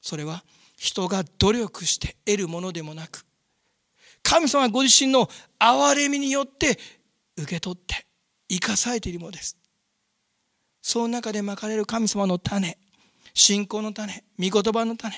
[0.00, 0.44] それは
[0.76, 3.24] 人が努力して得るものでもなく
[4.22, 5.28] 神様ご自身の
[5.58, 6.78] 憐れみによって
[7.36, 8.06] 受け取って
[8.48, 9.56] 生かされているものです。
[10.82, 12.76] その中でまかれる神様の種。
[13.36, 15.14] 信仰の種御言葉の種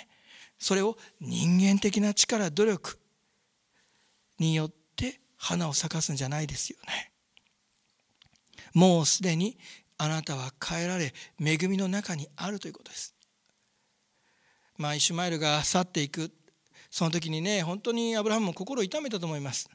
[0.58, 2.98] それを人間的な力努力
[4.40, 7.12] によって花を咲かすんじゃないですよね。
[8.74, 9.56] もうすでに
[9.98, 13.14] あなたは変えられ恵みの中にあるということです。
[14.76, 16.32] まあイシュマエルが去っていく
[16.90, 19.70] その時にね本当にアブラハムも心を痛めたと思います。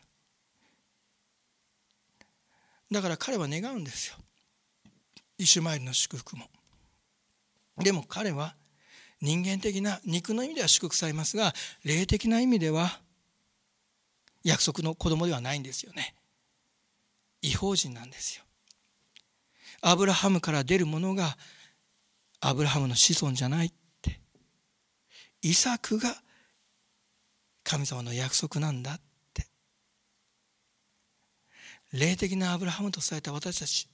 [2.92, 4.18] だから彼は願うんですよ。
[5.38, 6.50] イシュマエルの祝福も。
[7.78, 8.56] でも彼は
[9.22, 13.00] 人間的な肉の意味では祝福されますが霊的な意味では
[14.44, 16.14] 約束の子供ではないんですよね。
[17.42, 18.44] 違法人なんですよ。
[19.82, 21.38] アブラハムから出るものが
[22.42, 24.20] アブラハムの子孫じゃないって。
[25.42, 26.16] イサクが
[27.64, 29.02] 神様の約束なんだっ
[29.34, 29.48] て。
[31.94, 33.88] 霊的なアブラハムとされた私たち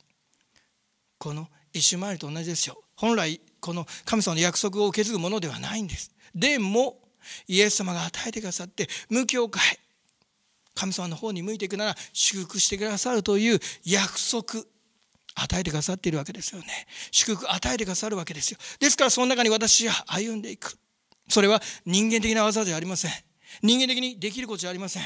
[1.20, 2.84] このイシュマエルと同じですよ。
[2.96, 6.12] 本来この神様の約束を受け継ぐものではないんです。
[6.36, 7.00] でも
[7.48, 9.62] イエス様が与えてくださって無教会
[10.76, 14.64] 神様の方に向いていくなら祝福してくださるという約束
[15.36, 16.68] 与えてくださっているわけですよね。
[17.12, 18.58] 祝福与えてくださるわけですよ。
[18.80, 20.78] ですからその中に私は歩んでいく。
[21.28, 23.12] それは人間的な技じゃありません。
[23.62, 25.04] 人間的にできることじゃありません。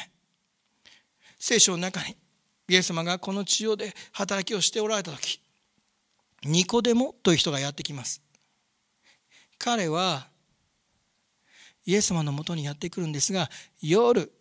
[1.37, 2.15] 聖書の中に
[2.69, 5.42] イエス様がこの地上で働きをしておられた時
[6.45, 8.21] ニコデモという人がやってきます。
[9.57, 10.27] 彼は
[11.85, 13.49] イエス様のもとにやってくるんですが
[13.81, 14.31] 夜、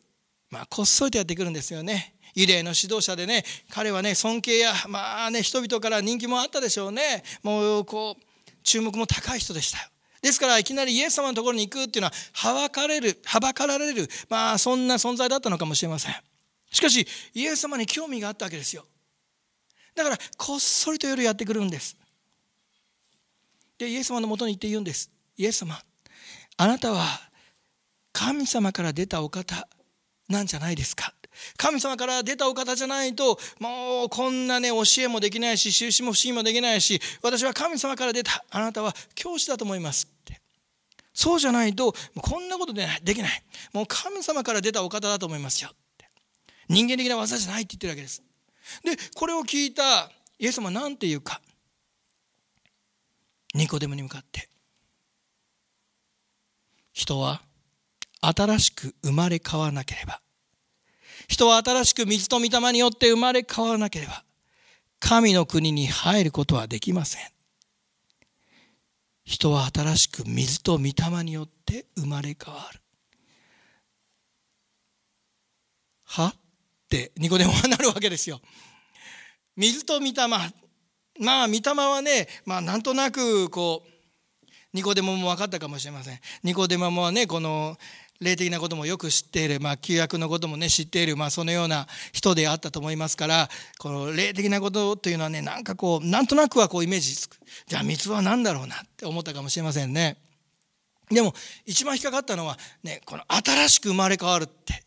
[0.51, 2.15] まあ、こっそりとやってくるんですよね。
[2.35, 7.23] ユダヤの指導者でね彼はね尊敬やまあね人々から人気もあったでしょうね。
[7.43, 9.89] もうこう注目も高い人でしたよ。
[10.23, 16.15] ですからいきなりイエス様のところに行くっていうのははばかれるはばかられるまあそんな存在だったのかもしれません。
[16.71, 18.87] しかしイエス様に興味があったわけですよ。
[19.95, 21.97] だからこっそりと夜やってくるんです。
[23.79, 25.11] でイエス様のもとに行って言うんです。
[25.37, 25.79] イエス様
[26.57, 27.05] あなたは
[28.13, 29.69] 神様から出たお方
[30.29, 31.13] なんじゃないですか。
[31.57, 38.45] 神様から出たお方じゃないともうこんなね教えもできないし印も不思議もできないし私は神様から出た。
[38.51, 40.41] あなたは教師だと思いますって。
[41.15, 43.43] そうじゃないとこんなことでできない。
[43.73, 46.09] もう神様から出たお方だと思いますよって。
[46.69, 48.23] 人間的な技じゃないって言ってるわけです。
[48.85, 51.41] でこれを聞いたイエス様は何て言うか？
[53.55, 54.49] ニコデモに向かって。
[56.93, 57.43] 人は
[58.21, 60.21] 新しく生まれ変わらなければ。
[61.29, 64.25] 人は新しく水と御霊によって生まれ変わらなければ。
[65.01, 67.23] 神の国に入ることはできません。
[69.25, 72.81] 人は新しく水と御霊によって生まれ変わる。
[76.05, 76.35] は？
[76.93, 78.41] ってニコデモはなるわけですよ。
[79.57, 80.13] 水と御霊。
[80.29, 86.21] まあ御霊はねまあなんとなくこうニコデモも分かったかもしれません。
[86.43, 87.79] ニコデモはねこの
[88.21, 97.39] 霊的なこともよく知っている、まあ、旧約のこともね知っている、まあ、そのような人であったと思いますからこの霊的なことというのはねなんかこうなんとなくはこうイメージつく。
[97.67, 100.19] じゃあ三つは何だろうなって思ったかもしれませんね。
[101.11, 101.35] でも
[101.67, 104.82] 一番引っかかったのはねこの新しく生まれ変わるって。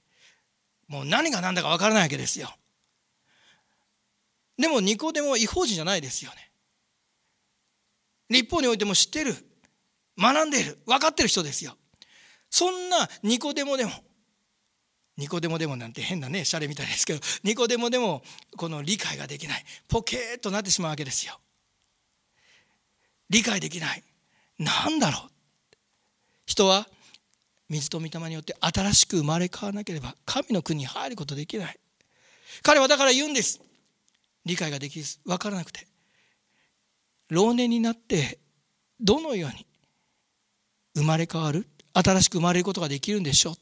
[0.87, 2.53] もう何が何だか分からないわけですよ。
[4.57, 6.51] でもニコデモは違法人じゃないですよね。
[8.29, 9.35] 立法においても知ってる
[10.17, 11.75] 学んでいる分かってる人ですよ。
[12.49, 13.91] そんなニコデモでも
[15.17, 18.21] ニコデモでもなんて変なねシャレみたいですけどニコデモでも
[18.57, 19.63] この理解ができない。
[19.87, 21.39] ポケーっとなってしまうわけですよ。
[23.29, 24.03] 理解できない。
[24.59, 25.31] 何だろう。
[26.45, 26.87] 人は
[27.69, 31.79] 水と御霊によって新しく生まれ変わらなければ神の国に入ることできない。
[32.63, 33.59] 彼はだから言うんです。
[34.45, 35.87] 理解ができず分からなくて。
[37.29, 38.37] 老年になって
[38.99, 39.65] どのように
[40.95, 41.67] 生まれ変わる？
[41.93, 43.55] 新しく生まれることができるんでしょう？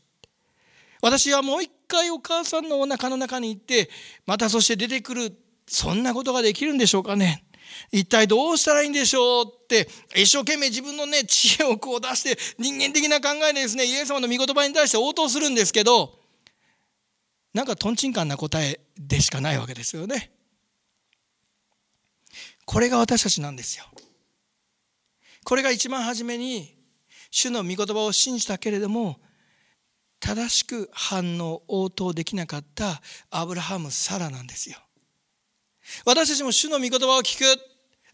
[1.02, 3.90] 私はもう一回お母さんのお腹の中に行って
[4.26, 5.34] またそして出てくる
[5.68, 7.43] そんなことができるんでしょうかね？
[7.92, 16.18] 一体どうしたらいいんでしょうって一生懸命自分のね知恵をこう出して人間的な考えでですねイエス様の御言葉に対して応答するんですけど
[17.54, 20.32] なんかとんちんかんな答えでしかないわけですよね。
[22.66, 23.86] これが私たちなんですよ。
[25.44, 26.76] これが一番初めに
[27.30, 29.20] 主の御言葉を信じたけれども
[30.20, 34.78] 正しく反応応答できなかったアブラハム・サラなんですよ
[36.06, 37.60] 私たちも主の御言葉を聞く。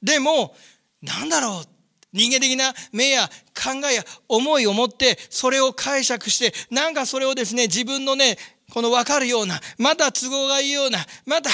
[0.01, 0.55] でも
[1.01, 1.69] 何だろう。
[2.11, 8.37] 人間的な目や考えや思いを持ってそれを解釈してなんかそれをですね自分のね
[8.73, 11.51] この分かるようなまだ都合がいいようなまだ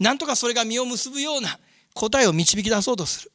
[0.00, 1.58] なんとかそれが実を結ぶような
[1.94, 3.32] 答えを導き出そうとする。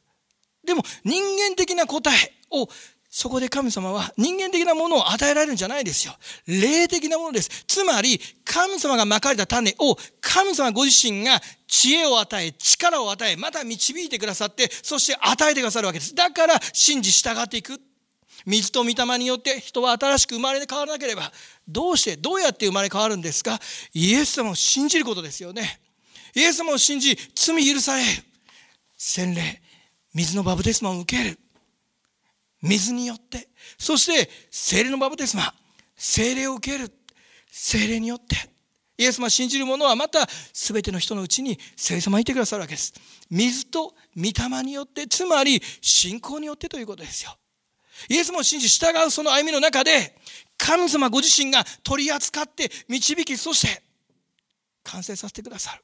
[0.66, 2.68] でも人間的な答えを
[3.18, 6.14] そこで神様は人間的なものを与えられるんじゃないですよ。
[6.46, 7.64] 霊的なものです。
[7.66, 16.14] つまり、神様がまかれた種を神様ご自身が知恵を与え、力を与え、また導いてくださって、そして与えてくださるわけです。
[16.14, 17.80] だから、信じ従っていく。
[18.44, 21.32] 水と御霊によって人は新しく生まれ変わらなければ、
[21.66, 23.58] どうして、どうやって生まれ変わるんですか？
[23.94, 25.80] イエス様を信じることですよね。
[26.34, 28.22] イエス様を信じ、罪許される。
[28.98, 29.62] 洗礼、
[30.12, 31.38] 水のバブテスマを受ける。
[32.62, 35.54] 水によってそして精霊のバブテスマ
[35.96, 36.92] 精霊を受ける
[37.50, 38.36] 精霊によって
[38.98, 42.94] イエス様信じる者はまた全ての人のうちに聖様いてくださるわけです。
[43.30, 47.36] 水と御霊によってつまり信仰によってということですよ。
[48.08, 50.16] イエス様を信じ従うその歩みの中で
[50.56, 53.82] 神様ご自身が取り扱って導きそして
[54.82, 55.82] 完成させてくださる。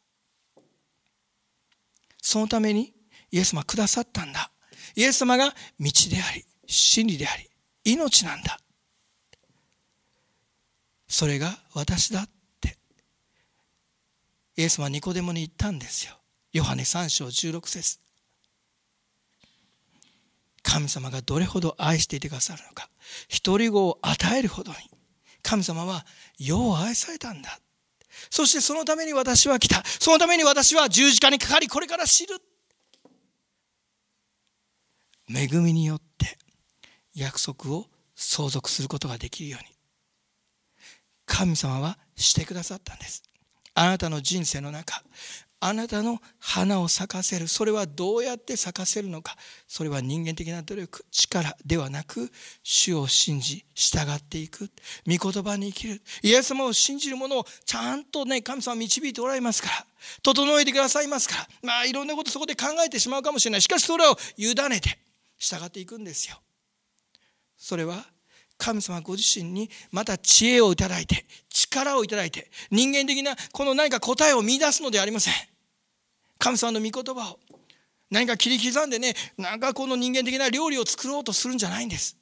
[2.23, 2.95] そのために
[3.31, 4.51] イエス様はくださったんだ。
[4.95, 7.49] イエス様が道であり真理であり
[7.85, 8.59] 命なんだ。
[11.09, 12.29] それが私だっ
[12.61, 12.77] て。
[14.57, 16.19] イエスはニコデモに言ったんですよ。
[16.53, 17.99] ヨハネ3章16節。
[20.63, 22.89] 神様がどれほど愛していてくださるのか。
[23.45, 24.79] 独り子を与えるほどに。
[25.43, 26.07] 神様は
[26.39, 27.59] 世を愛されたんだ。
[28.31, 29.83] そしてそのために私は来た。
[29.85, 32.37] そのために私は十字架にかかりこれから知る
[35.29, 36.39] 恵みによって
[37.15, 39.69] 約束を相続することができるように。
[41.27, 43.23] 神様はしてくださったんです。
[43.75, 45.03] あなたの人生の中
[45.65, 47.47] あなたの花を咲かせる。
[47.47, 49.37] それはどうやって咲かせるのか。
[49.69, 52.33] それは人間的な努力力ではなく
[52.65, 54.71] 主を信じ従っていく。
[55.07, 56.03] 御言葉に生きる。
[56.23, 59.87] イエス様を信じる者をちゃんとね神様導いておられますから。
[60.25, 61.49] 整えてくださいますから。
[61.63, 63.63] まあいろんなことそこで考えてしまうかもしれない。
[63.63, 64.99] しかしそれを委ねて
[65.39, 66.41] 従っていくんですよ。
[67.63, 68.05] それは
[68.59, 75.35] 神様ご自身にまた知恵をいただいて力をいただいて人間的なこの何か答えを見出すのではありません。
[76.39, 77.39] 神様の御言葉を
[78.11, 82.17] 何か切り刻んでねなんかこの人間的な料理を作ろうとするんじゃないんです。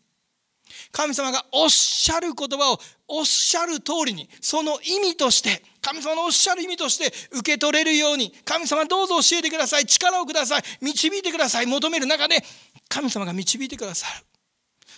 [0.92, 2.78] 神様がおっしゃる言葉を
[3.08, 12.44] おっしゃる通りにその意味として神様のおっしゃる意味として受け取れるように神様どうぞ教えてください力をください導いてください求める中で
[12.88, 14.29] 神様が導いてくださる。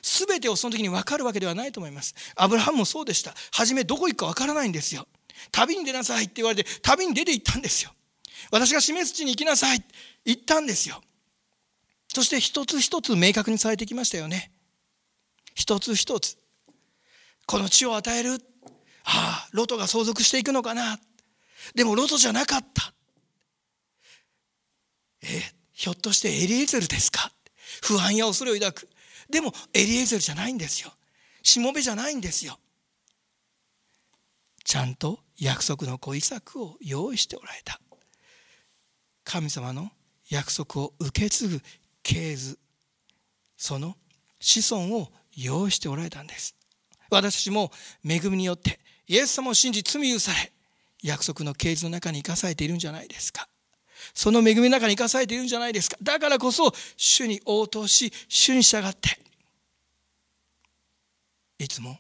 [0.02, 2.14] 全てをその時に分かるわけではないと思います。
[2.34, 3.34] アブラハムもそうでした。
[3.52, 5.06] 初めどこ行くか分からないんですよ。
[5.52, 7.92] 旅に出なさいって言われて旅に出て行ったんですよ。
[8.50, 9.82] 私が示す地に行きなさい
[10.24, 11.00] 言ったんですよ。
[12.08, 14.50] そして一つ一つ明確にされてきましたよね。
[15.54, 16.36] 一つ一つ。
[17.46, 18.34] この地を与える？
[19.04, 20.98] ああロトが相続していくのかな？
[21.74, 22.92] でもロトじゃなかった。
[25.22, 25.42] え
[25.72, 27.30] ひょっとしてエリエゼルですか？
[27.82, 28.88] 不安や恐れを抱く。
[29.32, 30.92] でもエリエゼルじゃないんですよ。
[31.42, 32.58] しもべじゃないんですよ。
[34.62, 37.80] ちゃんと約束の子イサクを用意しておられた。
[39.24, 39.90] 神様の
[40.28, 41.60] 約束を受け継ぐ
[42.02, 42.58] 系図。
[43.56, 43.96] その
[44.38, 46.54] 子孫を用意しておられたんです。
[47.10, 47.72] 私たちも
[48.04, 50.52] 恵みによってイエス様を信じ罪許され
[51.02, 53.48] 約束の系図の中に生かされているんじゃないですか。
[54.14, 55.96] その恵みの中に生かされているんじゃないですか。
[56.02, 59.21] だからこそ主に応答し主に従って
[61.62, 61.98] いつも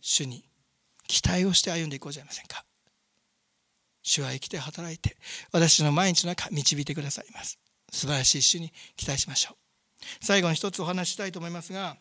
[0.00, 0.44] 主に
[1.08, 2.64] 期待をして歩んでいこうじゃありませんか？
[4.02, 5.16] 主は生きて働いて
[5.52, 7.58] 私の毎日の中導いてくださいます。
[7.90, 9.56] 素晴らしい主に期待しましょう。
[10.20, 11.96] 最後に一つお話ししたいと思いますが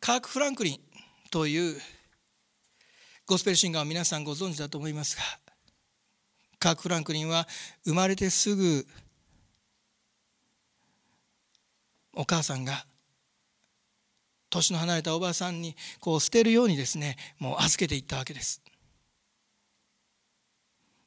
[0.00, 0.80] カーク・フランクリン
[1.30, 1.80] という
[3.26, 5.22] ゴスペルシンガーを皆さんご存知だと思いますが
[6.58, 7.48] カーク・フランクリンは
[7.84, 8.86] 生まれてすぐ
[12.12, 12.84] お母さんが
[14.54, 18.62] 年の離れたおばさんにこう捨てるようにですねもう預けていったわけです。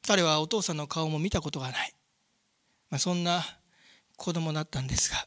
[0.06, 1.92] 彼はお父さんの顔も見たことがない、
[2.90, 3.42] まあ、そんな
[4.16, 5.26] 子供だったんですが。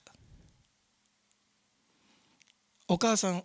[2.87, 3.43] お母さん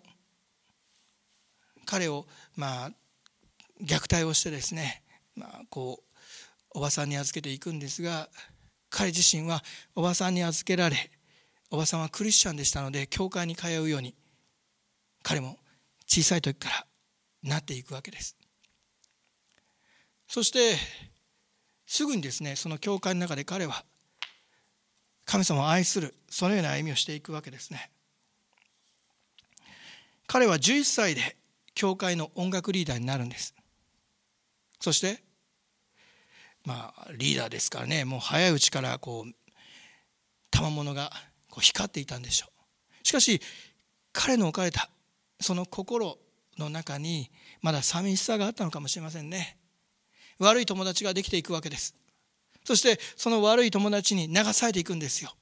[1.85, 2.91] 彼をまあ
[3.81, 5.03] 虐待をしてですね、
[5.37, 6.01] まあ、こ
[6.75, 8.29] うおばさんに預けていくんですが
[8.91, 9.63] 彼自身は
[9.95, 10.97] おばさんに預けられ
[11.71, 14.17] おばさんはクリスチャンでしたので教会に通うように
[15.27, 15.59] 彼も
[16.07, 16.87] 小さい時から
[17.43, 18.37] なっていくわけです。
[20.29, 20.77] そして
[21.85, 23.85] すぐにですねその教会の中で彼は
[25.25, 27.91] 神様を愛するそのような歩みをしていくわけですね。
[30.29, 31.37] 彼は11歳で
[31.75, 33.53] 教会の音楽リーダーになるんです。
[34.79, 35.25] そして
[36.65, 39.33] まあリーダーですからねもう早いうちからこう
[40.53, 41.11] 賜物が
[41.51, 42.47] こう光っていたんでしょ
[43.03, 43.09] う。
[43.09, 43.41] しかし
[44.13, 44.89] 彼の置かれた
[45.41, 46.19] その心
[46.59, 47.31] の中に
[47.63, 49.59] まだ寂しさがあったのかもしれませんね。
[50.39, 51.95] 悪い友達ができていくわけです。
[52.65, 55.35] そしてその悪い友達に流されていくんですよ。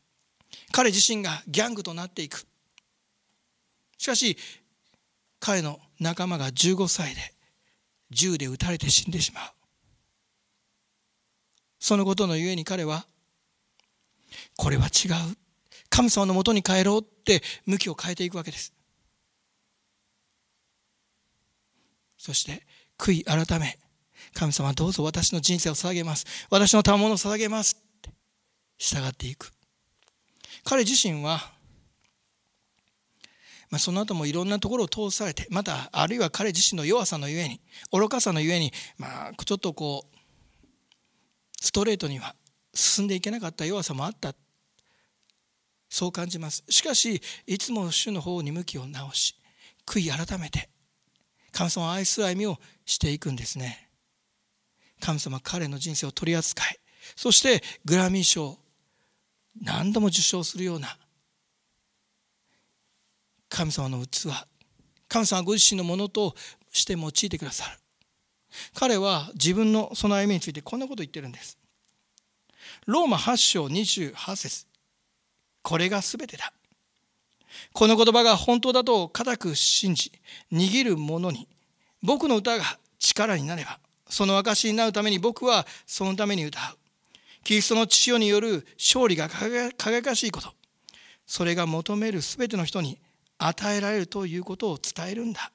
[0.73, 2.47] 彼自身がギャングとなっていく。
[3.97, 4.37] しかし
[5.41, 7.21] 彼の仲間が15歳で
[8.11, 9.45] 銃で撃たれて死んでしまう。
[11.79, 13.07] そのことのゆえに彼は
[14.57, 15.37] これは違う。
[15.89, 18.74] 神様のもとに帰ろうって向きを変えていくわけです。
[22.25, 22.63] そして
[22.97, 23.79] 悔い改め
[24.33, 26.25] 神様どうぞ私の人生を捧げます。
[26.49, 28.11] 私の賜物を捧げますって
[28.79, 29.53] 従っていく。
[30.65, 31.53] 彼自身は
[33.69, 37.61] まあ、その後もいろんなところを通されてまたあるいは彼自身の弱さのゆえに
[37.93, 40.17] 愚かさのゆえに、まあ、ちょっとこう
[41.61, 42.35] ストレートには
[42.73, 44.35] 進んでいけなかった弱さもあった。
[45.91, 46.65] そう感じます。
[46.71, 49.37] しかしいつも主の方に向きを直し
[49.87, 50.71] 悔い改めて
[51.55, 53.89] 神様を愛する歩みをしていくんですね。
[55.01, 56.79] 神様彼の人生を取り扱い
[57.17, 58.59] そしてグラミー賞
[59.63, 60.97] 何度も受賞するような
[63.49, 64.29] 神様の器
[65.09, 66.35] 神様ご自身のものと
[66.73, 67.79] して用いてくださる。
[68.75, 71.59] 彼は自分のその歩みについてこんなことを言ってるんです。
[72.87, 74.67] ローマ8章28節
[75.63, 76.53] これが全てだ。
[77.73, 80.13] この言葉が本当だと固く信じ
[80.53, 81.49] 握る者に
[82.03, 82.65] 僕の歌が
[82.99, 83.79] 力になれば
[84.09, 86.79] その証になるために僕はそのために歌う。
[87.43, 90.53] キリストの父よによる勝利が輝かしいこと。
[91.27, 92.99] それが求める全ての人に
[93.39, 95.53] 与えられるということを伝えるんだ。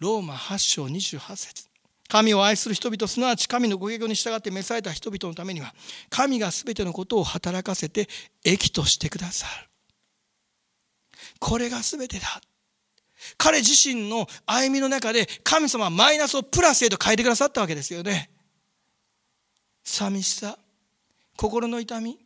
[0.00, 1.68] ローマ8章28節。
[2.08, 5.74] 神を愛する人々すなわち神のご計画に従って召された人々のためには
[6.10, 8.08] 神が全てのことを働かせて
[8.44, 9.68] 益としてくださる。
[11.44, 12.40] これが全てだ。
[13.36, 18.30] 彼自身の歩みの中で神様はマイナスをプラスへと変えてくださったわけですよね。
[19.84, 20.58] 寂しさ。
[21.36, 22.18] 心の痛み。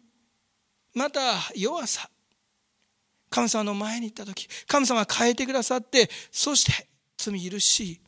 [0.94, 1.20] また
[1.56, 2.08] 弱さ。
[3.28, 6.88] 神様の前に行った時神様は変えてくださってそして
[7.18, 8.00] 罪許し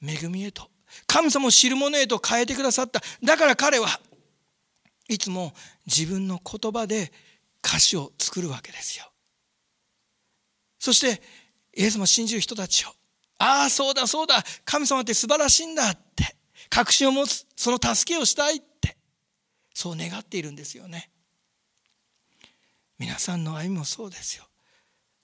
[0.00, 0.70] 恵みへと
[1.06, 3.00] 神様を知る者へと変えてくださった。
[3.24, 3.88] だから彼は
[5.08, 5.52] いつも
[5.84, 7.12] 自分の言葉で
[7.60, 9.10] 歌詞を作るわけですよ。
[10.88, 11.20] そして
[11.76, 12.88] イエスも信じる人たちを
[13.36, 16.34] ああそうだそうだ神様って素晴らしいんだって
[16.70, 18.96] 確信を持つその助けをしたいって
[19.74, 21.10] そう願っているんですよね。
[22.98, 24.44] 皆さんの歩みもそうですよ。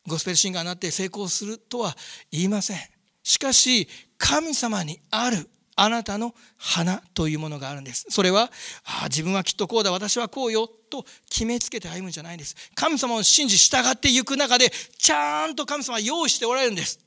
[0.07, 1.97] ゴスペルシンガーになって成功するとは
[2.31, 2.77] 言いません。
[3.23, 3.89] しかし
[4.19, 8.07] 神様にあるあなたの花というものがあるんです。
[8.09, 8.51] それは
[8.85, 12.55] あ自分はきっとこうだ私はこうよと決めつけて歩むんじゃないんです。
[12.75, 17.01] 神様を信じ従っていく中でちゃんと神様は用意しておられるんです。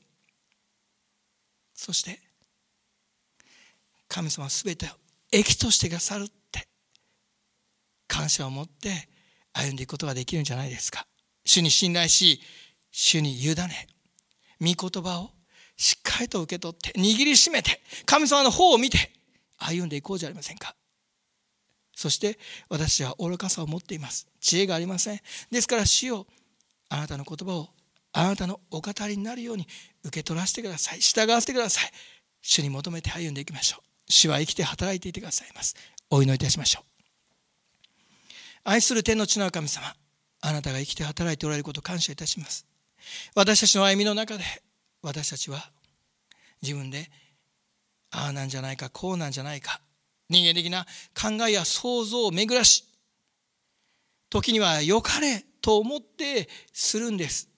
[1.74, 2.20] そして
[4.08, 4.88] 神様は全てを
[5.30, 6.66] 益としてくださるって
[8.06, 9.08] 感謝を持って
[9.52, 11.06] 歩んでいくことができるんじゃないですか。
[11.44, 12.40] 主に信頼し
[12.90, 13.86] 主に委ね
[14.60, 15.30] 御言葉を
[15.78, 19.12] しっかりと受け取って握りしめて神様の方を見て
[19.56, 20.74] 歩んでいこうじゃありませんか。
[21.94, 24.26] そして私は愚かさを持っています。
[24.40, 25.20] 知恵がありません。
[25.50, 26.26] ですから主よ
[26.90, 27.68] あなたの言葉を
[28.12, 29.66] あなたのお語りになるように
[30.04, 30.98] 受け取らせてください。
[31.00, 31.90] 従わせてください。
[32.40, 34.12] 主に求めて歩んでいきましょう。
[34.12, 35.76] 主は生きて働いていてくださいます。
[36.10, 36.84] お祈りいたしましょう。
[38.64, 39.94] 愛する天の地の神様
[40.40, 42.66] あなたが生きて働いておられることを感謝いたします。
[43.34, 44.44] 私たちの歩みの中で
[45.02, 45.70] 私たちは
[46.62, 47.10] 自分で
[48.10, 49.80] ああなんじゃないかこうなんじゃないか
[50.28, 52.84] 人間的な考えや想像を巡らし
[54.30, 57.48] 時には良かれと思ってするんです。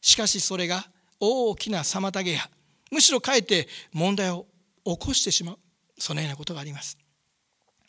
[0.00, 0.84] しかしそれが
[1.20, 2.40] 大きな妨げや
[2.90, 4.46] むしろかえって問題を
[4.84, 5.58] 起こしてしまう。
[5.98, 6.98] そのようなことがあります。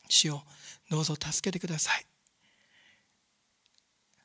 [0.08, 0.42] 主を
[0.90, 2.06] どうぞ助けてください。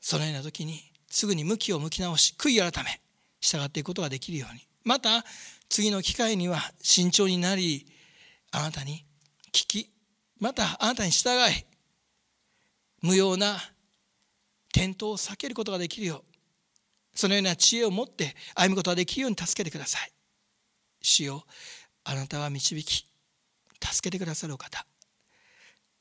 [0.01, 3.01] そのような時にすぐに向きを向き直し悔い改め
[3.41, 4.66] 従っていくことができるように。
[4.84, 5.24] また
[5.68, 7.86] 次の機会には慎重になり
[8.51, 9.05] あなたに
[9.53, 9.91] 聞き
[10.38, 11.66] またあなたに従い
[13.03, 13.57] 無用な
[14.74, 16.30] 転倒を避けることができるよう
[17.14, 20.12] そのような知恵を持って歩むことができるように助けてください。
[21.03, 21.45] 主よ
[22.05, 23.07] あなたは導き
[23.82, 24.86] 助けてくださるお方。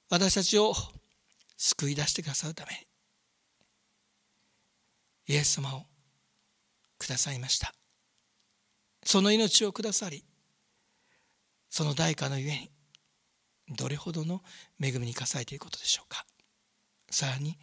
[0.09, 0.73] 私たちを
[1.57, 2.77] 救い出してくださるために。
[5.27, 5.88] イエス様を
[6.99, 7.73] くださいました。
[9.03, 10.23] その命をくださり
[11.69, 12.69] その代価のゆえに
[13.75, 14.41] どれほどの
[14.81, 16.25] 恵みにかさえていることでしょうか。
[17.09, 17.57] さらに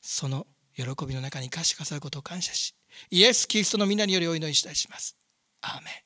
[0.00, 2.74] その喜びの中に生かしかさることを感謝し
[3.10, 5.16] イエス・キリストの皆によりお祈りしたいします。
[5.60, 6.05] アーメン。